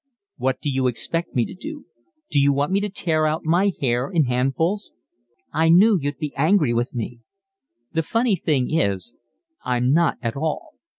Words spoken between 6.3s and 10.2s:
angry with me." "The funny thing is, I'm not